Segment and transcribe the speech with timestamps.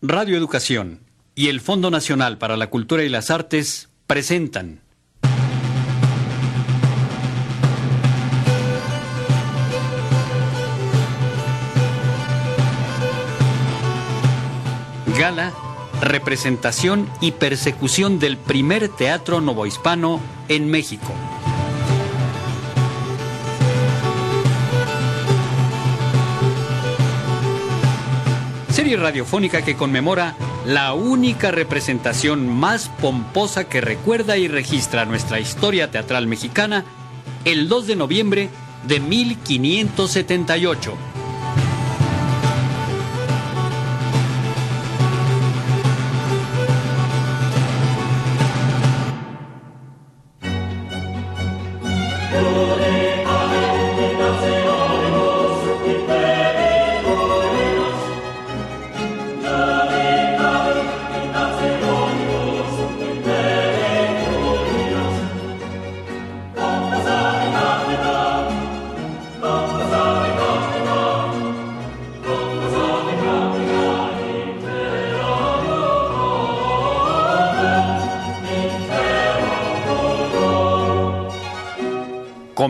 [0.00, 1.00] Radio Educación
[1.34, 4.80] y el Fondo Nacional para la Cultura y las Artes presentan
[15.18, 15.52] Gala,
[16.00, 21.12] representación y persecución del primer teatro novohispano en México.
[28.88, 30.34] Serie radiofónica que conmemora
[30.64, 36.86] la única representación más pomposa que recuerda y registra nuestra historia teatral mexicana
[37.44, 38.48] el 2 de noviembre
[38.84, 41.07] de 1578.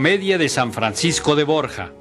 [0.09, 1.93] Comedia de San Francisco de Borja.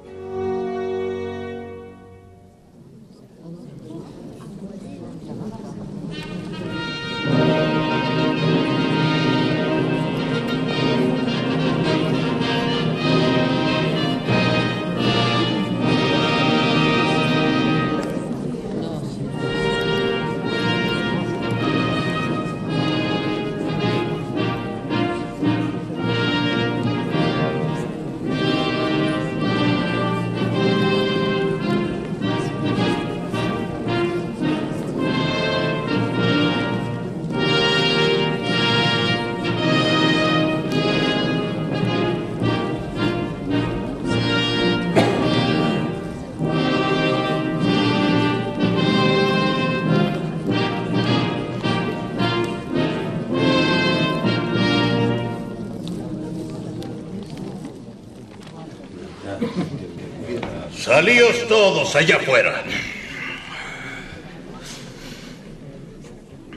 [60.98, 62.64] Salíos todos allá afuera.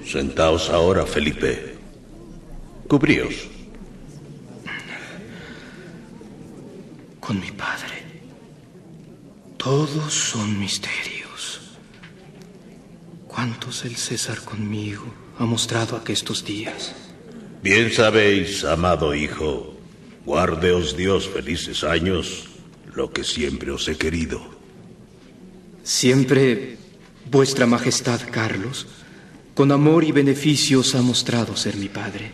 [0.03, 1.75] Sentaos ahora, Felipe.
[2.87, 3.35] Cubríos.
[7.19, 8.01] Con mi padre.
[9.57, 11.77] Todos son misterios.
[13.27, 15.05] ¿Cuántos el César conmigo
[15.37, 16.95] ha mostrado aquestos días?
[17.61, 19.77] Bien sabéis, amado hijo,
[20.25, 22.50] guardeos Dios felices años
[22.93, 24.41] lo que siempre os he querido.
[25.83, 26.77] Siempre
[27.29, 28.87] vuestra Majestad Carlos,
[29.53, 32.31] con amor y beneficios ha mostrado ser mi padre.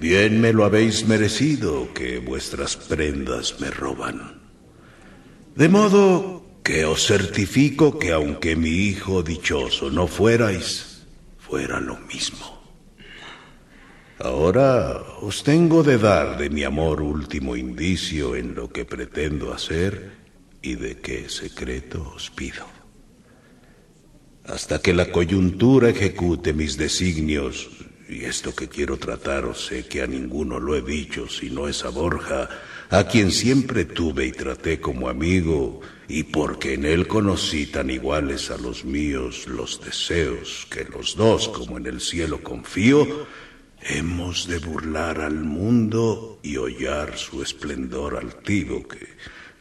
[0.00, 4.40] Bien me lo habéis merecido que vuestras prendas me roban.
[5.54, 11.06] De modo que os certifico que aunque mi hijo dichoso no fuerais,
[11.38, 12.53] fuera lo mismo.
[14.18, 20.12] Ahora os tengo de dar de mi amor último indicio en lo que pretendo hacer
[20.62, 22.64] y de qué secreto os pido.
[24.44, 27.70] Hasta que la coyuntura ejecute mis designios,
[28.08, 31.88] y esto que quiero trataros sé que a ninguno lo he dicho, sino es a
[31.88, 32.48] Borja,
[32.90, 38.50] a quien siempre tuve y traté como amigo, y porque en él conocí tan iguales
[38.50, 43.26] a los míos los deseos, que los dos como en el cielo confío,
[43.86, 49.06] Hemos de burlar al mundo y hollar su esplendor altivo, que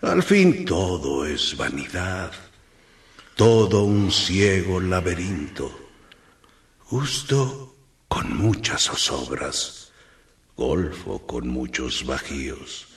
[0.02, 2.32] al fin todo es vanidad,
[3.36, 5.78] todo un ciego laberinto,
[6.80, 7.76] justo
[8.08, 9.92] con muchas zozobras,
[10.56, 12.88] golfo con muchos bajíos,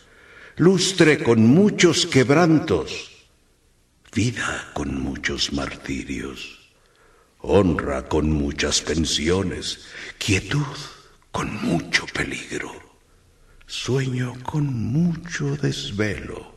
[0.54, 3.10] lustre con muchos quebrantos,
[4.14, 6.70] vida con muchos martirios,
[7.40, 9.86] honra con muchas pensiones,
[10.18, 10.62] quietud
[11.36, 12.72] con mucho peligro,
[13.66, 16.54] sueño con mucho desvelo,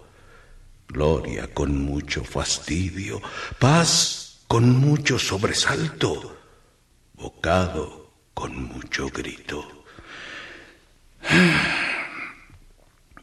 [0.87, 3.21] gloria con mucho fastidio,
[3.59, 6.33] paz con mucho sobresalto,
[7.15, 9.83] bocado con mucho grito.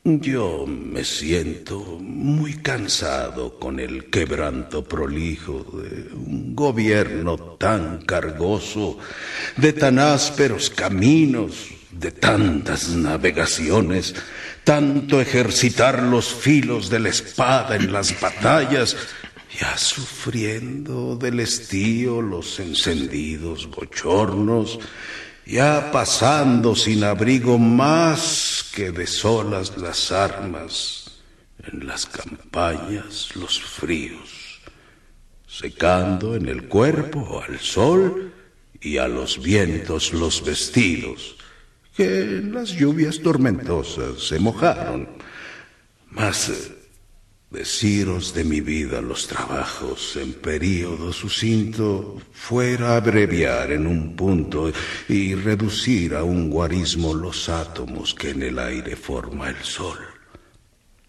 [0.08, 8.98] Yo me siento muy cansado con el quebranto prolijo de un gobierno tan cargoso,
[9.56, 14.14] de tan ásperos caminos, de tantas navegaciones,
[14.62, 18.96] tanto ejercitar los filos de la espada en las batallas
[19.58, 24.78] ya sufriendo del estío los encendidos bochornos,
[25.44, 31.22] ya pasando sin abrigo más que de solas las armas,
[31.72, 34.60] en las campañas los fríos,
[35.48, 38.34] secando en el cuerpo al sol
[38.78, 41.36] y a los vientos los vestidos,
[41.96, 45.08] que en las lluvias tormentosas se mojaron.
[46.10, 46.52] Mas
[47.50, 54.72] deciros de mi vida los trabajos en período sucinto fuera abreviar en un punto
[55.08, 59.98] y reducir a un guarismo los átomos que en el aire forma el sol.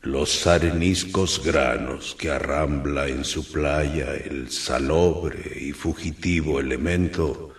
[0.02, 7.54] Los areniscos granos que arrambla en su playa el salobre y fugitivo elemento,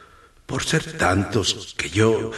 [0.47, 2.31] por ser tantos que yo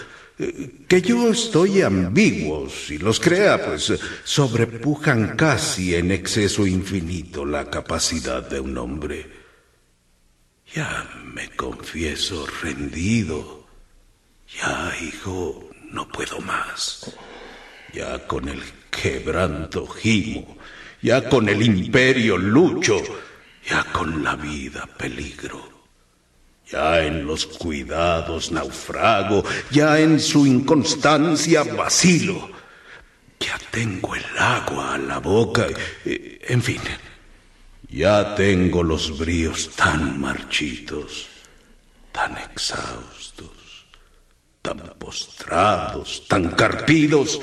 [0.89, 3.93] que yo estoy ambiguo, si los crea, pues
[4.25, 9.31] sobrepujan casi en exceso infinito la capacidad de un hombre.
[10.75, 13.67] Ya me confieso rendido.
[14.57, 17.15] Ya, hijo, no puedo más.
[17.93, 20.57] Ya con el quebranto gimo.
[21.03, 23.01] Ya con el imperio lucho.
[23.69, 25.70] Ya con la vida peligro.
[26.71, 32.51] Ya en los cuidados naufrago, ya en su inconstancia vacilo.
[33.41, 35.67] Ya tengo el agua a la boca,
[36.05, 36.81] eh, en fin,
[37.89, 41.27] ya tengo los bríos tan marchitos,
[42.13, 43.87] tan exhaustos,
[44.63, 47.41] tan postrados, tan carpidos,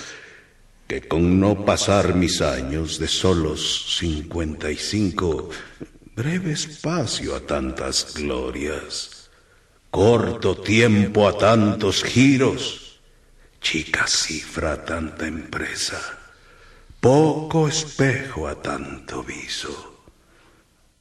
[0.88, 5.50] que con no pasar mis años de solos cincuenta y cinco,
[6.16, 9.17] breve espacio a tantas glorias,
[9.90, 13.00] Corto tiempo a tantos giros,
[13.62, 16.00] chica cifra a tanta empresa,
[17.00, 20.04] poco espejo a tanto viso,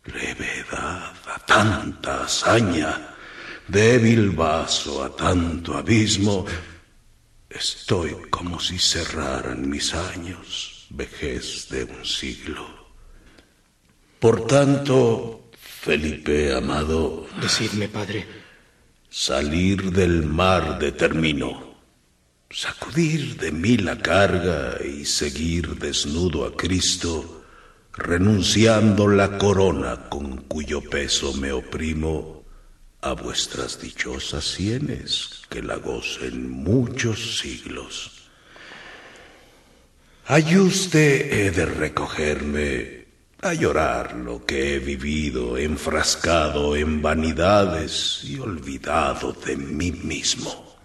[0.05, 3.17] levedad a tanta hazaña,
[3.67, 6.47] débil vaso a tanto abismo,
[7.51, 12.65] estoy como si cerraran mis años, vejez de un siglo.
[14.21, 17.27] Por tanto, Felipe amado.
[17.41, 18.46] Decidme, padre.
[19.09, 21.77] Salir del mar determino,
[22.51, 27.45] sacudir de mí la carga y seguir desnudo a Cristo,
[27.93, 32.45] renunciando la corona con cuyo peso me oprimo
[33.01, 38.13] a vuestras dichosas sienes que la gocen muchos siglos.
[40.27, 42.96] Ayuste he de recogerme
[43.49, 50.77] a llorar lo que he vivido enfrascado en vanidades y olvidado de mí mismo.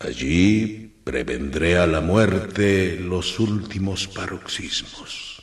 [0.00, 5.40] Allí prevendré a la muerte los últimos paroxismos.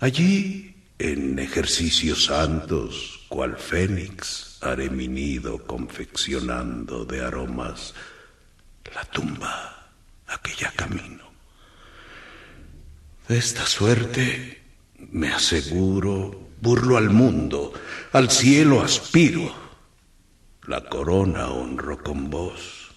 [0.00, 7.94] Allí, en ejercicios santos, cual fénix, haré mi nido confeccionando de aromas
[8.92, 9.92] la tumba
[10.26, 11.30] a que ya camino.
[13.28, 14.59] De esta suerte
[15.12, 17.72] me aseguro, burlo al mundo,
[18.12, 19.52] al cielo aspiro.
[20.66, 22.90] La corona honro con vos.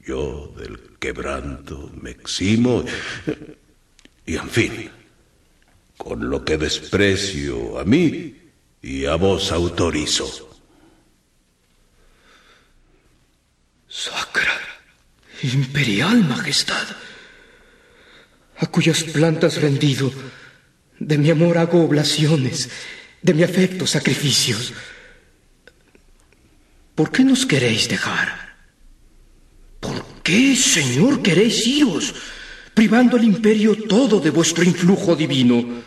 [0.00, 2.84] Yo del quebranto me eximo
[4.26, 4.90] y, en fin,
[5.96, 8.36] con lo que desprecio a mí
[8.82, 10.50] y a vos autorizo.
[13.88, 14.60] Sacra,
[15.42, 16.86] imperial majestad,
[18.58, 20.12] a cuyas plantas rendido
[20.98, 22.68] de mi amor hago oblaciones,
[23.22, 24.72] de mi afecto sacrificios.
[26.94, 28.56] ¿Por qué nos queréis dejar?
[29.80, 32.14] ¿Por qué, Señor, queréis iros,
[32.72, 35.82] privando al imperio todo de vuestro influjo divino,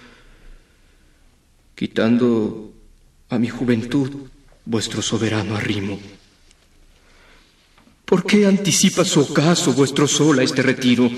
[1.75, 2.73] quitando
[3.29, 4.29] a mi juventud
[4.65, 5.99] vuestro soberano arrimo?
[8.05, 11.09] ¿Por qué anticipa su ocaso vuestro sol a este retiro,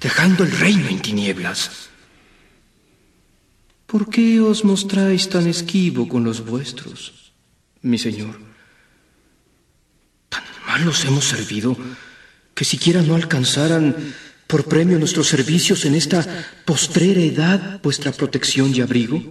[0.00, 1.88] dejando el reino en tinieblas?
[3.86, 7.30] ¿Por qué os mostráis tan esquivo con los vuestros,
[7.82, 8.34] mi señor?
[10.28, 11.78] Tan mal los hemos servido
[12.54, 13.94] que siquiera no alcanzaran
[14.48, 16.26] por premio nuestros servicios en esta
[16.64, 19.22] postrera edad vuestra protección y abrigo.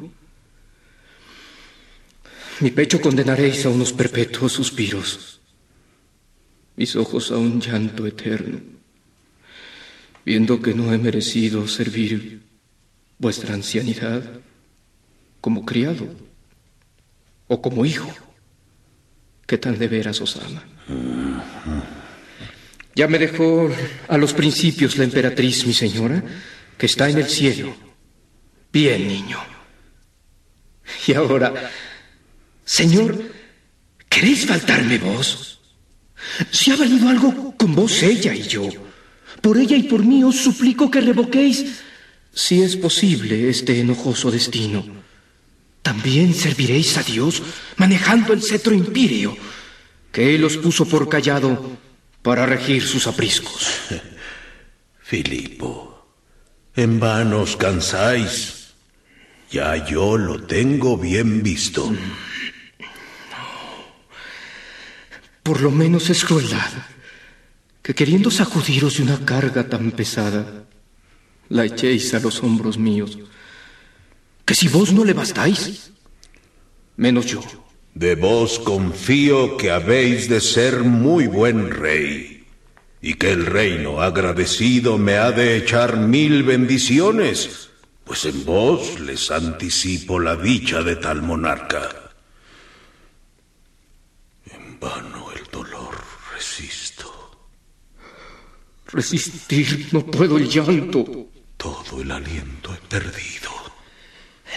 [2.62, 5.42] Mi pecho condenaréis a unos perpetuos suspiros,
[6.78, 8.62] mis ojos a un llanto eterno,
[10.26, 12.42] viendo que no he merecido servir
[13.20, 14.24] vuestra ancianidad
[15.46, 16.10] como criado
[17.46, 18.12] o como hijo,
[19.46, 20.66] que tan de veras os ama.
[22.96, 23.70] Ya me dejó
[24.08, 26.24] a los principios la emperatriz, mi señora,
[26.80, 27.76] que está en el cielo.
[28.74, 29.38] Bien, niño.
[31.06, 31.54] Y ahora,
[32.66, 33.14] Señor,
[34.10, 35.62] ¿queréis faltarme vos?
[36.50, 38.68] Si ha valido algo con vos ella y yo,
[39.42, 41.84] por ella y por mí os suplico que revoquéis,
[42.34, 45.05] si es posible, este enojoso destino.
[45.86, 47.44] También serviréis a Dios
[47.78, 49.38] manejando el cetro impírio
[50.12, 51.78] que Él os puso por callado
[52.24, 53.70] para regir sus apriscos.
[55.04, 56.10] Filipo,
[56.76, 58.74] en vano os cansáis.
[59.52, 61.94] Ya yo lo tengo bien visto.
[65.44, 66.72] Por lo menos es crueldad
[67.84, 70.66] que queriendo sacudiros de una carga tan pesada,
[71.50, 73.20] la echéis a los hombros míos.
[74.46, 75.92] Que si vos no le bastáis,
[76.98, 77.42] menos yo.
[77.94, 82.46] De vos confío que habéis de ser muy buen rey,
[83.02, 87.70] y que el reino agradecido me ha de echar mil bendiciones,
[88.04, 92.14] pues en vos les anticipo la dicha de tal monarca.
[94.52, 95.96] En vano el dolor
[96.34, 97.12] resisto.
[98.88, 101.30] Resistir no puedo el llanto.
[101.58, 103.55] Todo el aliento he perdido.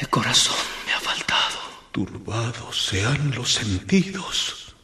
[0.00, 1.58] El corazón me ha faltado.
[1.92, 4.74] Turbados sean los sentidos.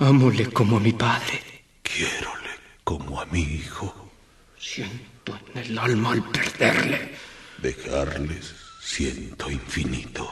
[0.00, 1.40] Ámole como a mi padre.
[1.82, 2.50] Quiérole
[2.82, 4.10] como a mi hijo.
[4.58, 7.14] Siento en el alma al perderle.
[7.58, 10.26] Dejarles siento infinito.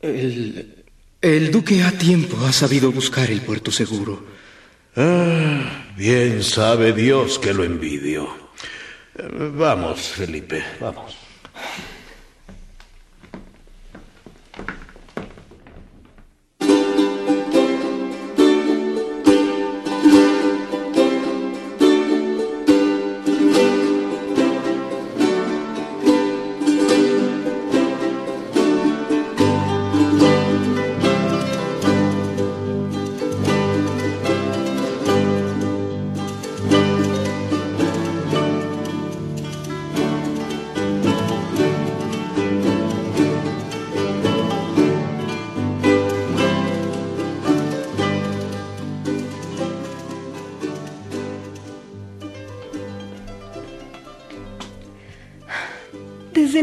[0.00, 0.84] El,
[1.20, 4.24] el duque a tiempo ha sabido buscar el puerto seguro.
[4.96, 8.50] Ah, bien sabe Dios que lo envidio.
[9.14, 11.21] Vamos, Felipe, vamos.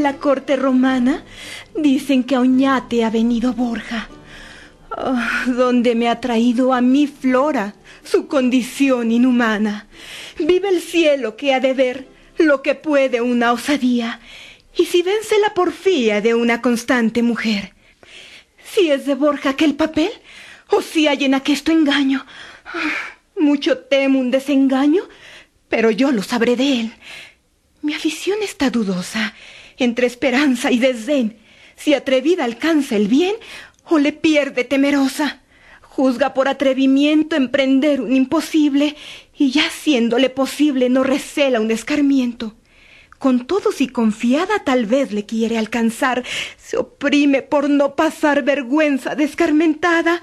[0.10, 1.24] La corte romana
[1.76, 4.10] dicen que a Oñate ha venido Borja,
[4.92, 9.88] Ah, donde me ha traído a mi Flora su condición inhumana.
[10.40, 12.08] Vive el cielo que ha de ver
[12.40, 14.20] lo que puede una osadía,
[14.76, 17.76] y si vence la porfía de una constante mujer.
[18.64, 20.12] Si es de Borja aquel papel,
[20.72, 22.26] o si hay en aquesto engaño.
[22.66, 22.96] Ah,
[23.38, 25.04] Mucho temo un desengaño,
[25.70, 26.94] pero yo lo sabré de él.
[27.84, 29.34] Mi afición está dudosa,
[29.84, 31.38] entre esperanza y desdén,
[31.76, 33.36] si atrevida alcanza el bien
[33.86, 35.42] o le pierde temerosa.
[35.82, 38.96] Juzga por atrevimiento emprender un imposible,
[39.38, 42.56] y ya siéndole posible no recela un escarmiento.
[43.18, 46.24] Con todo si confiada tal vez le quiere alcanzar,
[46.58, 50.22] se oprime por no pasar vergüenza descarmentada,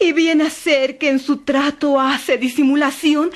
[0.00, 3.30] y viene a ser que en su trato hace disimulación,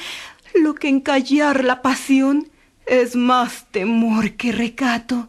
[0.54, 2.48] lo que en callar la pasión
[2.86, 5.28] es más temor que recato.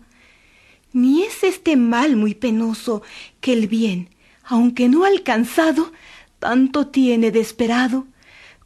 [0.94, 3.02] Ni es este mal muy penoso
[3.40, 4.10] que el bien,
[4.44, 5.92] aunque no alcanzado,
[6.40, 8.08] tanto tiene de esperado,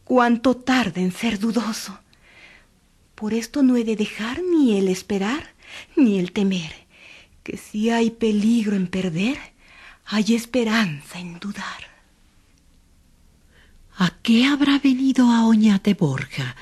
[0.03, 1.99] cuanto tarda en ser dudoso.
[3.15, 5.53] Por esto no he de dejar ni el esperar,
[5.95, 6.73] ni el temer,
[7.43, 9.37] que si hay peligro en perder,
[10.05, 11.95] hay esperanza en dudar.
[13.97, 16.55] ¿A qué habrá venido a Oñate Borja?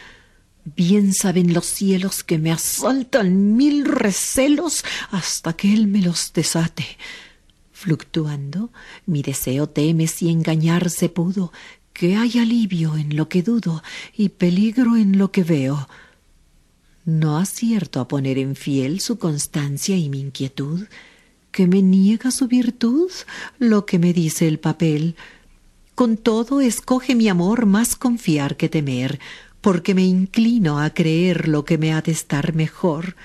[0.66, 6.86] Bien saben los cielos que me asaltan mil recelos hasta que él me los desate.
[7.74, 8.72] Fluctuando,
[9.06, 11.52] mi deseo teme si engañarse pudo,
[11.92, 13.84] que hay alivio en lo que dudo
[14.16, 15.90] y peligro en lo que veo.
[17.04, 20.88] No acierto a poner en fiel su constancia y mi inquietud,
[21.52, 23.12] que me niega su virtud
[23.60, 25.18] lo que me dice el papel.
[25.94, 29.20] Con todo escoge mi amor más confiar que temer,
[29.64, 33.16] porque me inclino a creer lo que me ha de estar mejor.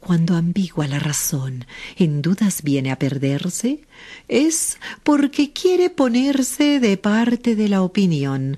[0.00, 3.82] Cuando ambigua la razón en dudas viene a perderse,
[4.26, 8.56] es porque quiere ponerse de parte de la opinión.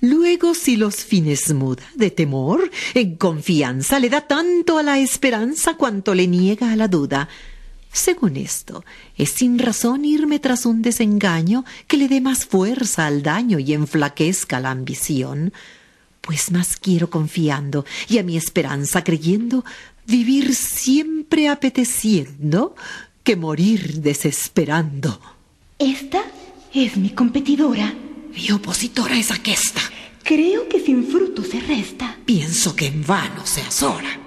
[0.00, 5.78] Luego, si los fines muda de temor, en confianza le da tanto a la esperanza
[5.78, 7.30] cuanto le niega a la duda.
[7.94, 8.84] Según esto,
[9.16, 13.72] es sin razón irme tras un desengaño que le dé más fuerza al daño y
[13.72, 15.52] enflaquezca la ambición.
[16.20, 19.64] Pues más quiero confiando y a mi esperanza creyendo,
[20.08, 22.74] vivir siempre apeteciendo
[23.22, 25.20] que morir desesperando.
[25.78, 26.24] Esta
[26.72, 27.94] es mi competidora.
[28.34, 29.82] Mi opositora es aquesta.
[30.24, 32.18] Creo que sin fruto se resta.
[32.26, 34.18] Pienso que en vano se azora.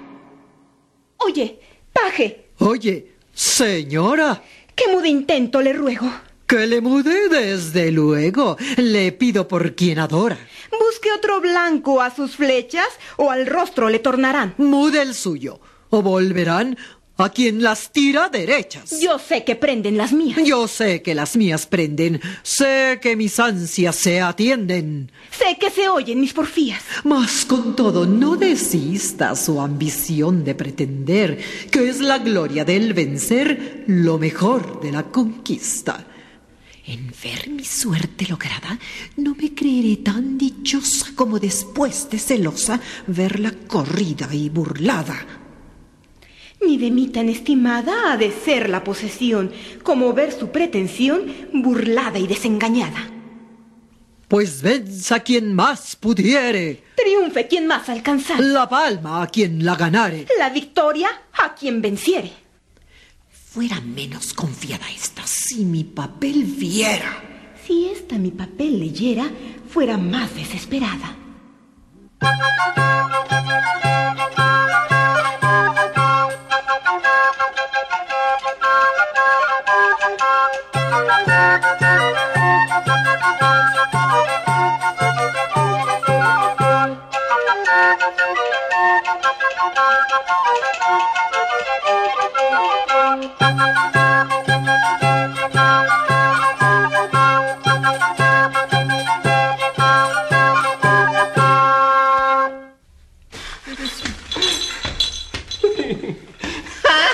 [1.18, 1.60] Oye,
[1.92, 4.42] paje, Oye, señora,
[4.74, 6.10] que mude intento le ruego.
[6.46, 8.56] que le mude desde luego.
[8.78, 10.38] Le pido por quien adora.
[10.72, 14.54] Busque otro blanco a sus flechas o al rostro le tornarán.
[14.56, 16.76] Mude el suyo, o volverán
[17.18, 19.00] a quien las tira derechas.
[19.00, 20.38] Yo sé que prenden las mías.
[20.44, 25.10] Yo sé que las mías prenden, sé que mis ansias se atienden.
[25.36, 26.82] Sé que se oyen mis porfías.
[27.02, 31.38] Mas con todo no desista su ambición de pretender
[31.72, 36.06] que es la gloria del vencer lo mejor de la conquista.
[36.86, 38.78] En ver mi suerte lograda,
[39.16, 45.47] no me creeré tan dichosa como después de celosa verla corrida y burlada.
[46.60, 52.18] Ni de mí tan estimada ha de ser la posesión, como ver su pretensión burlada
[52.18, 53.10] y desengañada.
[54.26, 58.40] Pues venza quien más pudiere, Triunfe quien más alcanzar.
[58.40, 60.26] la palma a quien la ganare.
[60.38, 62.32] La victoria a quien venciere.
[63.30, 67.22] Fuera menos confiada esta si mi papel viera.
[67.66, 69.30] Si esta mi papel leyera,
[69.68, 71.16] fuera más desesperada.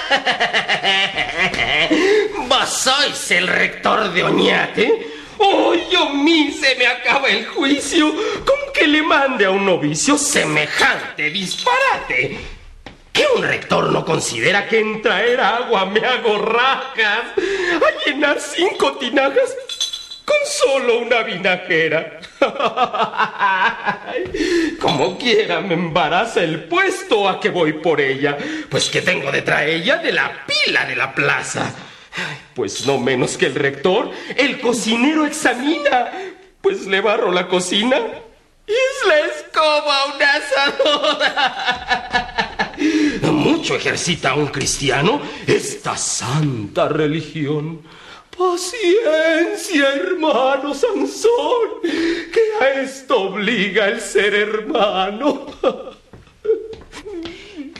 [2.49, 5.09] ¿Vos sois el rector de Oñate?
[5.39, 8.15] ¡Oh, yo mí se me acaba el juicio
[8.45, 12.39] con que le mande a un novicio semejante disparate!
[13.13, 17.27] ¿Que un rector no considera que en traer agua me hago rajas?
[17.37, 19.57] ¿A llenar cinco tinajas
[20.25, 22.19] con solo una vinajera?
[24.81, 28.37] Como quiera me embaraza el puesto a que voy por ella,
[28.69, 31.73] pues que tengo detrás ella de la pila de la plaza.
[32.55, 36.11] Pues no menos que el rector, el cocinero examina,
[36.61, 37.97] pues le barro la cocina
[38.67, 41.35] y es la escoba una asadora.
[43.33, 47.83] Mucho ejercita un cristiano esta santa religión.
[48.37, 55.47] Paciencia, hermano Sansón, que a esto obliga el ser hermano.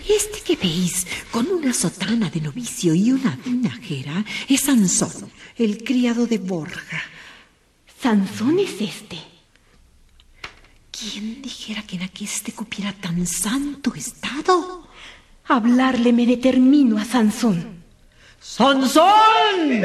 [0.09, 6.27] Este que veis con una sotana de novicio y una vinajera es Sansón, el criado
[6.27, 7.03] de Borja.
[8.01, 9.19] Sansón es este.
[10.91, 14.87] ¿Quién dijera que en aqueste cupiera tan santo estado?
[15.47, 17.84] Hablarle me determino a Sansón.
[18.45, 19.81] ¡Sansón!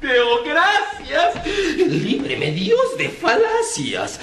[0.00, 1.46] Deo gracias.
[1.76, 4.20] Líbreme Dios de falacias.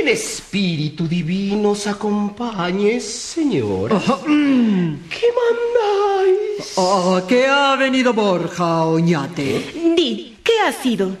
[0.00, 3.90] En espíritu divino os acompañe, Señor.
[3.90, 6.78] ¿Qué mandáis?
[6.78, 9.72] ¿A qué ha venido Borja Oñate?
[9.96, 11.18] Di, ¿qué ha sido?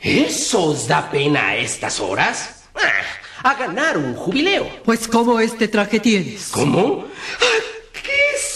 [0.00, 2.64] ¿Eso os da pena a estas horas?
[2.74, 4.66] Ah, a ganar un jubileo.
[4.82, 6.48] Pues como este traje tienes.
[6.50, 7.04] ¿Cómo?
[7.38, 7.77] Ah,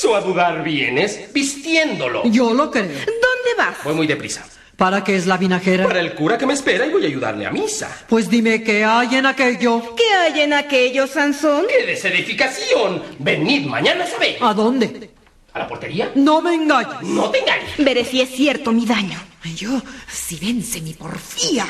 [0.02, 1.32] ¿Qué eso a dudar vienes?
[1.32, 2.24] Vistiéndolo.
[2.24, 2.88] Yo lo creo.
[2.88, 3.84] ¿Dónde vas?
[3.84, 4.44] Voy muy deprisa.
[4.76, 5.86] ¿Para qué es la vinajera?
[5.86, 8.04] Para el cura que me espera y voy a ayudarle a misa.
[8.08, 9.94] Pues dime qué hay en aquello.
[9.94, 11.66] ¿Qué hay en aquello, Sansón?
[11.68, 13.00] ¡Qué desedificación!
[13.20, 14.38] Venid mañana a saber.
[14.40, 15.10] ¿A dónde?
[15.52, 16.10] ¿A la portería?
[16.16, 17.00] No me engañes.
[17.02, 17.70] No te engañes.
[17.78, 19.20] Veré si es cierto mi daño.
[19.54, 21.64] Yo, si vence mi porfía.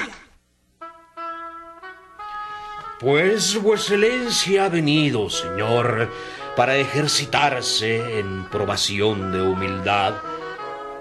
[2.98, 6.08] Pues vuestra excelencia ha venido, señor,
[6.56, 10.14] para ejercitarse en probación de humildad.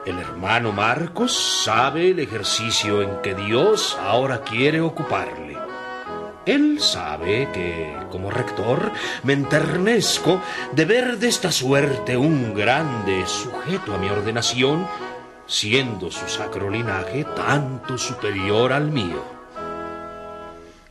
[0.05, 5.57] El hermano Marcos sabe el ejercicio en que Dios ahora quiere ocuparle.
[6.45, 8.91] Él sabe que, como rector,
[9.23, 14.87] me enternezco de ver de esta suerte un grande sujeto a mi ordenación,
[15.45, 19.23] siendo su sacro linaje tanto superior al mío.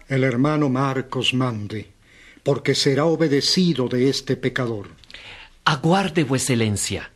[0.07, 1.91] El hermano Marcos mande,
[2.43, 4.89] porque será obedecido de este pecador.
[5.65, 7.11] Aguarde, vuecencia,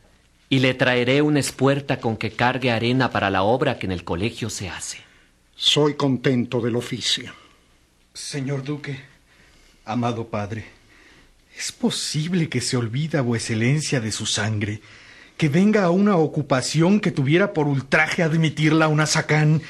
[0.49, 4.05] y le traeré una espuerta con que cargue arena para la obra que en el
[4.05, 4.99] colegio se hace.
[5.57, 7.33] Soy contento del oficio.
[8.13, 9.01] Señor duque,
[9.85, 10.65] amado padre,
[11.57, 14.81] ¿Es posible que se olvida vueselencia de su sangre?
[15.37, 19.63] ¿Que venga a una ocupación que tuviera por ultraje admitirla a una sacán?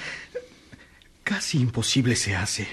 [1.23, 2.67] Casi imposible se hace.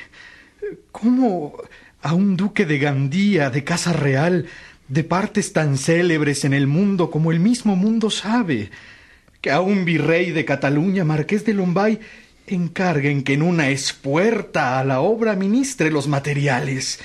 [0.92, 1.58] ¿Cómo
[2.02, 4.48] a un duque de Gandía, de casa real,
[4.88, 8.72] de partes tan célebres en el mundo como el mismo mundo sabe,
[9.40, 12.00] que a un virrey de Cataluña, marqués de Lombay,
[12.48, 17.00] encarguen que en una espuerta a la obra ministre los materiales?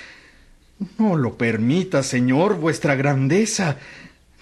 [0.98, 3.78] No lo permita, señor, vuestra grandeza.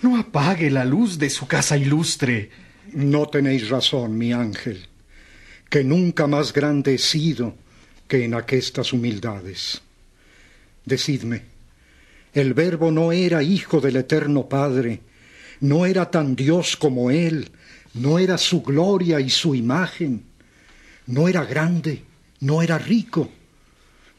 [0.03, 2.51] No apague la luz de su casa ilustre.
[2.93, 4.87] No tenéis razón, mi ángel,
[5.69, 7.55] que nunca más grande he sido
[8.09, 9.83] que en aquestas humildades.
[10.85, 11.43] Decidme,
[12.33, 15.01] el Verbo no era hijo del Eterno Padre,
[15.61, 17.51] no era tan Dios como Él,
[17.95, 20.25] no era su gloria y su imagen,
[21.07, 22.03] no era grande,
[22.41, 23.31] no era rico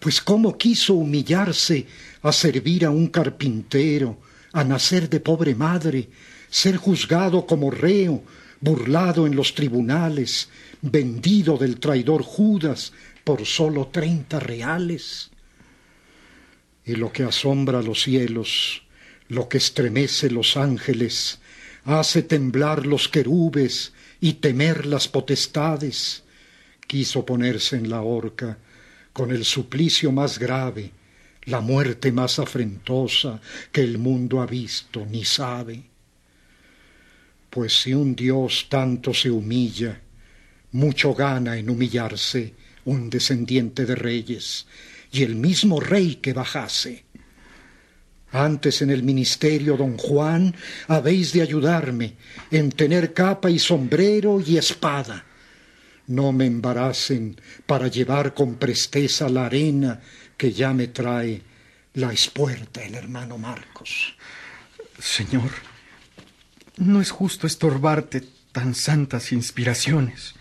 [0.05, 1.87] pues cómo quiso humillarse
[2.21, 4.19] a servir a un carpintero,
[4.53, 6.09] a nacer de pobre madre,
[6.47, 8.23] ser juzgado como reo,
[8.61, 10.49] burlado en los tribunales,
[10.81, 15.31] vendido del traidor Judas por sólo treinta reales.
[16.85, 18.83] Y lo que asombra los cielos,
[19.27, 21.39] lo que estremece los ángeles,
[21.83, 26.23] hace temblar los querubes y temer las potestades,
[26.87, 28.57] quiso ponerse en la horca
[29.13, 30.91] con el suplicio más grave,
[31.45, 33.39] la muerte más afrentosa
[33.71, 35.83] que el mundo ha visto ni sabe.
[37.49, 40.01] Pues si un Dios tanto se humilla,
[40.71, 42.53] mucho gana en humillarse
[42.85, 44.67] un descendiente de reyes
[45.15, 47.05] y el mismo rey que bajase.
[48.31, 50.53] Antes en el ministerio, don Juan,
[50.87, 52.15] habéis de ayudarme
[52.51, 55.25] en tener capa y sombrero y espada
[56.07, 60.01] no me embaracen para llevar con presteza la arena
[60.37, 61.41] que ya me trae
[61.93, 64.15] la espuerta el hermano Marcos.
[64.99, 65.49] Señor,
[66.77, 70.35] no es justo estorbarte tan santas inspiraciones.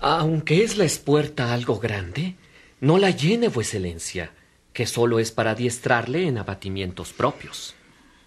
[0.00, 2.36] Aunque es la espuerta algo grande,
[2.80, 4.32] no la llene vueselencia,
[4.72, 7.74] que solo es para adiestrarle en abatimientos propios.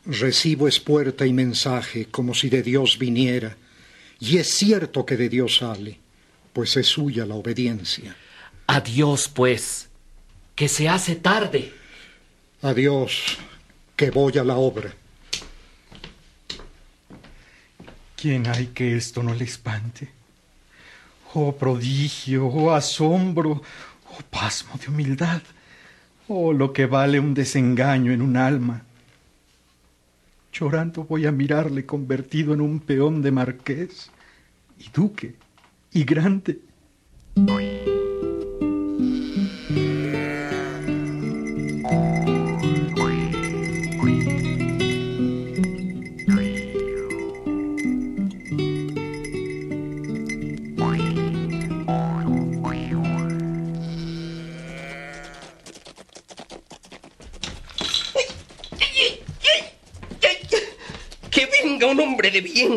[0.06, 3.58] Recibo espuerta y mensaje como si de Dios viniera,
[4.20, 6.00] y es cierto que de Dios sale,
[6.54, 8.16] pues es suya la obediencia.
[8.68, 9.90] Adiós, pues,
[10.56, 11.74] que se hace tarde.
[12.62, 13.38] Adiós,
[13.96, 14.94] que voy a la obra.
[18.16, 20.23] ¿Quién hay que esto no le espante?
[21.36, 23.62] Oh prodigio, oh asombro,
[24.12, 25.42] oh pasmo de humildad,
[26.28, 28.84] oh lo que vale un desengaño en un alma.
[30.52, 34.12] Llorando voy a mirarle convertido en un peón de marqués
[34.78, 35.34] y duque
[35.92, 36.60] y grande.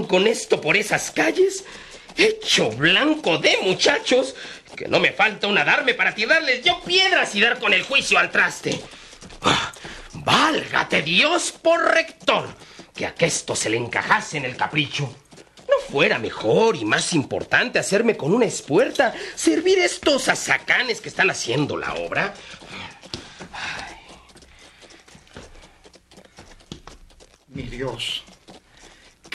[0.05, 1.64] Con esto por esas calles
[2.16, 4.35] hecho blanco de muchachos,
[4.75, 8.18] que no me falta una darme para tirarles yo piedras y dar con el juicio
[8.18, 8.81] al traste.
[9.42, 9.72] Ah,
[10.14, 12.49] válgate Dios por rector,
[12.94, 15.14] que a que esto se le encajase en el capricho.
[15.68, 21.31] ¿No fuera mejor y más importante hacerme con una espuerta servir estos azacanes que están
[21.31, 22.35] haciendo la obra?
[27.49, 28.22] Mi Dios,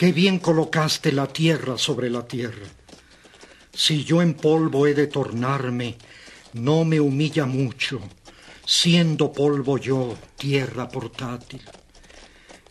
[0.02, 2.66] Qué bien colocaste la tierra sobre la tierra.
[3.72, 5.94] Si yo en polvo he de tornarme,
[6.54, 8.00] no me humilla mucho,
[8.66, 11.62] siendo polvo yo, tierra portátil.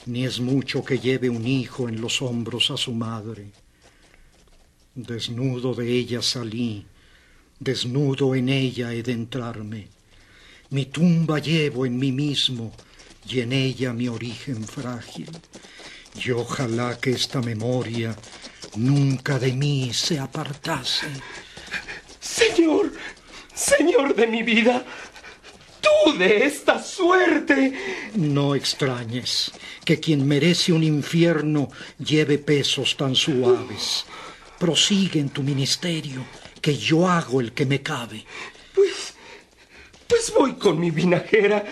[0.08, 3.54] Ni es mucho que lleve un hijo en los hombros a su madre.
[4.94, 6.86] Desnudo de ella salí,
[7.58, 9.88] desnudo en ella he de entrarme.
[10.72, 12.74] Mi tumba llevo en mí mismo
[13.26, 15.30] y en ella mi origen frágil
[16.16, 18.16] y ojalá que esta memoria
[18.76, 21.08] nunca de mí se apartase.
[22.20, 22.92] Señor,
[23.54, 24.84] Señor de mi vida,
[25.82, 27.74] tú de esta suerte.
[28.16, 29.52] No extrañes
[29.86, 34.06] que quien merece un infierno lleve pesos tan suaves.
[34.60, 36.24] Prosigue en tu ministerio,
[36.62, 38.26] que yo hago el que me cabe.
[38.74, 39.14] Pues,
[40.08, 41.66] pues voy con mi vinajera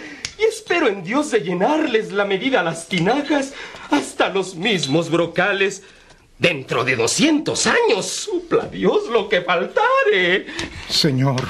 [0.69, 3.53] espero en Dios de llenarles la medida a las tinajas
[3.89, 5.82] hasta los mismos brocales.
[6.38, 10.45] Dentro de doscientos años, supla Dios lo que faltare.
[10.88, 11.41] Señor,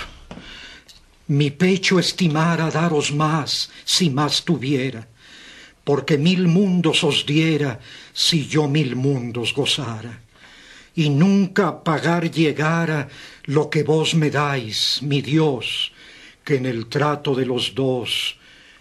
[1.28, 5.06] Mi pecho estimara daros más si más tuviera,
[5.84, 7.82] porque mil mundos os diera
[8.14, 10.22] si yo mil mundos gozara,
[10.96, 13.10] y nunca pagar llegara
[13.44, 15.92] lo que vos me dais, mi Dios,
[16.46, 18.40] que en el trato de los dos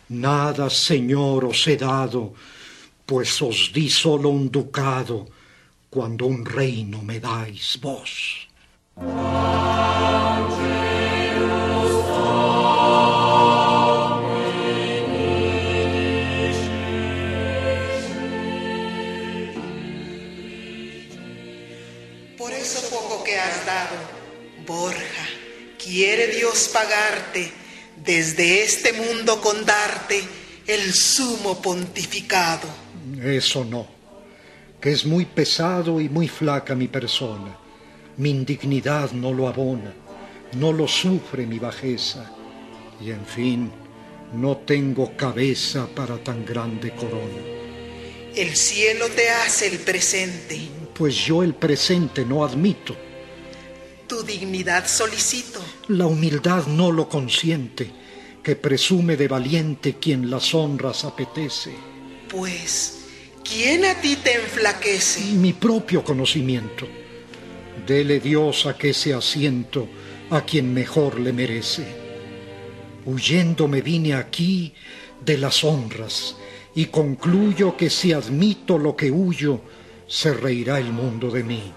[0.08, 2.34] nada, Señor, os he dado,
[3.06, 5.26] pues os di solo un ducado
[5.90, 8.48] cuando un reino me dais vos.
[22.36, 23.96] Por eso poco que has dado,
[24.66, 25.26] Borja,
[25.78, 27.67] quiere Dios pagarte
[28.08, 30.24] desde este mundo con darte
[30.66, 32.66] el sumo pontificado.
[33.22, 33.86] Eso no,
[34.80, 37.54] que es muy pesado y muy flaca mi persona.
[38.16, 39.92] Mi indignidad no lo abona,
[40.54, 42.32] no lo sufre mi bajeza.
[42.98, 43.70] Y en fin,
[44.32, 47.42] no tengo cabeza para tan grande corona.
[48.34, 50.58] El cielo te hace el presente.
[50.94, 52.96] Pues yo el presente no admito.
[54.06, 55.60] Tu dignidad solicito.
[55.88, 57.97] La humildad no lo consiente,
[58.42, 61.72] que presume de valiente quien las honras apetece.
[62.28, 63.06] Pues,
[63.42, 65.32] ¿quién a ti te enflaquece?
[65.34, 66.86] Mi propio conocimiento.
[67.86, 69.88] Dele Dios a que ese asiento
[70.30, 71.86] a quien mejor le merece.
[73.06, 74.74] Huyendo me vine aquí
[75.24, 76.36] de las honras
[76.74, 79.60] y concluyo que si admito lo que huyo,
[80.06, 81.72] se reirá el mundo de mí.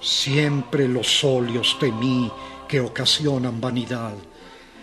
[0.00, 2.30] Siempre los óleos temí
[2.68, 4.14] que ocasionan vanidad.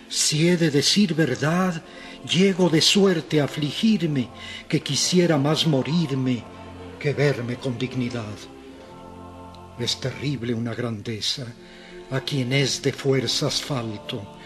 [0.10, 1.84] Si he de decir verdad,
[2.30, 4.30] llego de suerte a afligirme,
[4.68, 6.44] que quisiera más morirme
[7.00, 8.36] que verme con dignidad.
[9.80, 11.46] Es terrible una grandeza
[12.12, 14.38] a quien es de fuerzas falto,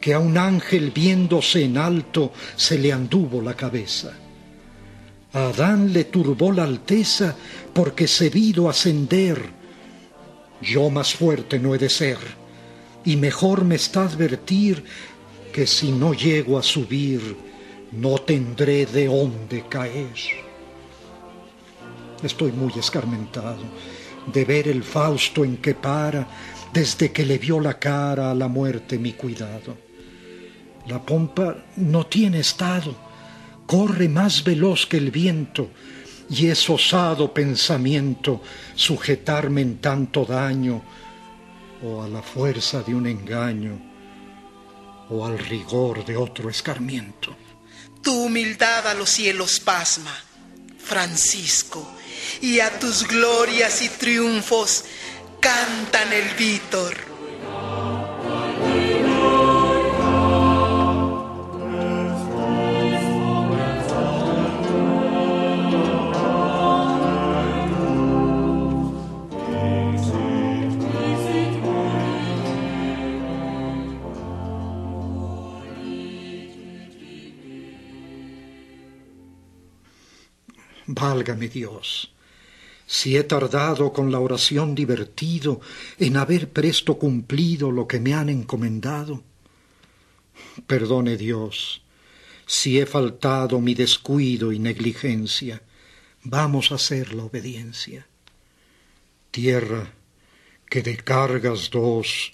[0.00, 4.12] que a un ángel viéndose en alto se le anduvo la cabeza.
[5.32, 7.36] A Adán le turbó la alteza
[7.72, 9.50] porque se vido ascender.
[10.60, 12.18] Yo más fuerte no he de ser,
[13.04, 14.84] y mejor me está advertir
[15.52, 17.36] que si no llego a subir,
[17.92, 20.14] no tendré de dónde caer.
[22.22, 23.62] Estoy muy escarmentado
[24.26, 26.26] de ver el Fausto en que para,
[26.72, 29.76] desde que le vio la cara a la muerte mi cuidado.
[30.86, 32.94] La pompa no tiene estado,
[33.66, 35.70] corre más veloz que el viento,
[36.28, 38.40] y es osado pensamiento
[38.74, 40.82] sujetarme en tanto daño,
[41.82, 43.89] o a la fuerza de un engaño,
[45.10, 47.36] o al rigor de otro escarmiento.
[48.02, 50.16] Tu humildad a los cielos pasma,
[50.82, 51.86] Francisco,
[52.40, 54.84] y a tus glorias y triunfos
[55.40, 57.09] cantan el Vítor.
[81.20, 82.10] Válgame Dios,
[82.86, 85.60] si he tardado con la oración divertido
[85.98, 89.22] en haber presto cumplido lo que me han encomendado.
[90.66, 91.82] Perdone Dios,
[92.46, 95.60] si he faltado mi descuido y negligencia,
[96.22, 98.06] vamos a hacer la obediencia.
[99.30, 99.92] Tierra,
[100.70, 102.32] que de cargas dos,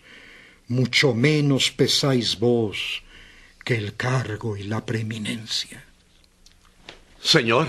[0.68, 3.02] mucho menos pesáis vos
[3.64, 5.84] que el cargo y la preeminencia.
[7.20, 7.66] Señor,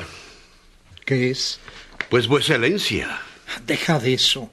[1.07, 1.61] ¿Qué es?
[2.09, 3.21] pues vuesa excelencia.
[3.65, 4.51] Dejad eso.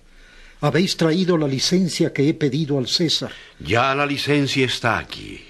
[0.61, 3.33] Habéis traído la licencia que he pedido al César.
[3.59, 5.45] Ya la licencia está aquí.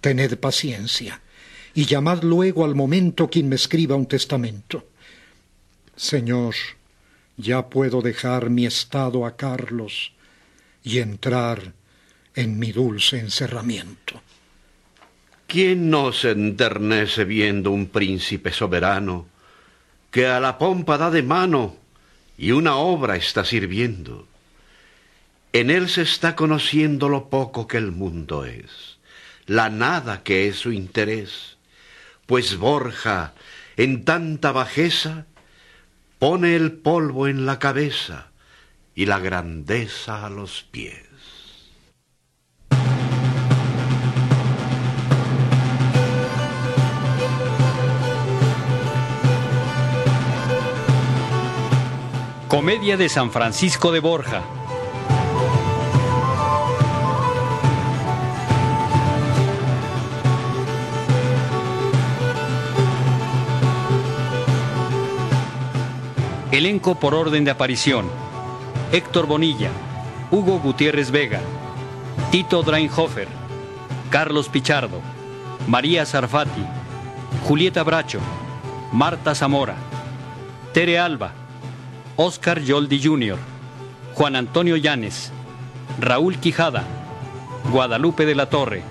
[0.00, 1.20] Tened paciencia
[1.74, 4.88] y llamad luego al momento quien me escriba un testamento.
[5.94, 6.54] Señor,
[7.36, 10.12] ya puedo dejar mi estado a Carlos
[10.82, 11.74] y entrar
[12.34, 14.22] en mi dulce encerramiento.
[15.46, 19.35] ¿Quién no se enternece viendo un príncipe soberano
[20.16, 21.76] que a la pompa da de mano
[22.38, 24.26] y una obra está sirviendo?
[25.52, 28.96] En él se está conociendo lo poco que el mundo es,
[29.44, 31.58] la nada que es su interés,
[32.24, 33.34] pues Borja,
[33.76, 35.26] en tanta bajeza,
[36.18, 38.28] pone el polvo en la cabeza
[38.94, 41.05] y la grandeza a los pies.
[52.48, 54.40] Comedia de San Francisco de Borja.
[66.52, 68.08] Elenco por orden de aparición.
[68.92, 69.70] Héctor Bonilla,
[70.30, 71.40] Hugo Gutiérrez Vega,
[72.30, 73.26] Tito Dreinhofer,
[74.08, 75.00] Carlos Pichardo,
[75.66, 76.64] María Sarfati,
[77.48, 78.20] Julieta Bracho,
[78.92, 79.74] Marta Zamora,
[80.72, 81.32] Tere Alba,
[82.18, 83.36] Oscar Yoldi Jr.,
[84.14, 85.32] Juan Antonio Llanes,
[86.00, 86.82] Raúl Quijada,
[87.70, 88.82] Guadalupe de la Torre,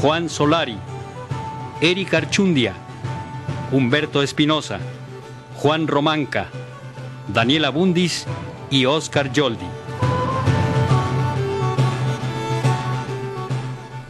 [0.00, 0.76] Juan Solari,
[1.80, 2.74] Eric Archundia,
[3.70, 4.80] Humberto Espinosa,
[5.58, 6.48] Juan Romanca,
[7.28, 8.26] Daniela Bundis
[8.68, 9.66] y Oscar Yoldi.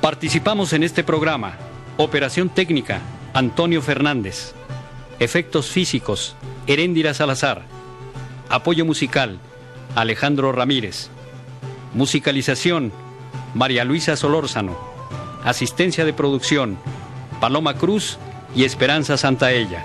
[0.01, 1.59] Participamos en este programa.
[1.99, 3.03] Operación técnica,
[3.35, 4.55] Antonio Fernández.
[5.19, 7.74] Efectos físicos, Heréndira Salazar.
[8.49, 9.39] Apoyo musical,
[9.95, 11.09] Alejandro Ramírez.
[11.95, 12.93] Musicalización,
[13.55, 14.77] María Luisa Solórzano.
[15.45, 16.79] Asistencia de producción,
[17.41, 18.19] Paloma Cruz
[18.55, 19.85] y Esperanza Santaella.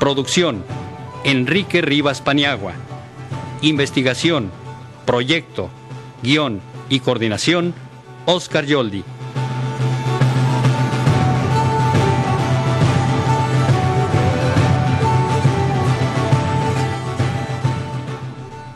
[0.00, 0.64] Producción,
[1.24, 2.74] Enrique Rivas Paniagua.
[3.62, 4.50] Investigación,
[5.04, 5.70] proyecto,
[6.22, 7.74] guion y coordinación,
[8.26, 9.04] Oscar Yoldi.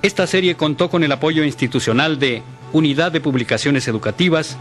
[0.03, 4.57] Esta serie contó con el apoyo institucional de Unidad de Publicaciones Educativas,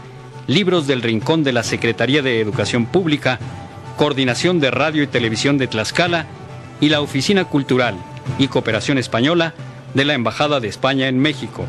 [0.46, 3.38] Libros del Rincón de la Secretaría de Educación Pública,
[3.96, 6.26] Coordinación de Radio y Televisión de Tlaxcala
[6.78, 7.94] y la Oficina Cultural
[8.38, 9.54] y Cooperación Española
[9.94, 11.64] de la Embajada de España en México.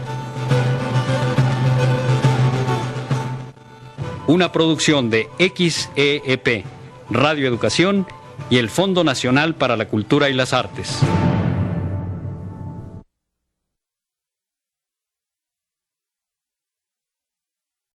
[4.27, 6.65] Una producción de XEEP,
[7.09, 8.05] Radio Educación
[8.49, 10.99] y el Fondo Nacional para la Cultura y las Artes.